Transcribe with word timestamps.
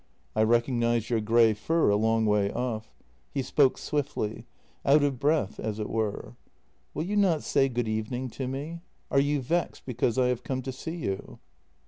I 0.35 0.41
recognized 0.41 1.11
your 1.11 1.21
grey 1.21 1.53
fur 1.53 1.89
a 1.91 1.95
long 1.95 2.25
way 2.25 2.51
off." 2.51 2.95
He 3.29 3.43
spoke 3.43 3.77
swiftly— 3.77 4.47
out 4.83 5.03
of 5.03 5.19
breath, 5.19 5.59
as 5.59 5.77
it 5.77 5.91
were. 5.91 6.37
"Will 6.95 7.03
you 7.03 7.15
not 7.15 7.43
say 7.43 7.69
good 7.69 7.87
evening 7.87 8.31
to 8.31 8.47
me? 8.47 8.81
Are 9.11 9.19
you 9.19 9.43
vexed 9.43 9.85
because 9.85 10.17
I 10.17 10.29
have 10.29 10.43
come 10.43 10.63
to 10.63 10.71
see 10.71 10.95
you? 10.95 11.37